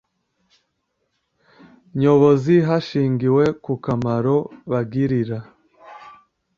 [1.99, 4.35] nyobozi hashingiwe ku kamaro
[4.71, 5.37] bagirira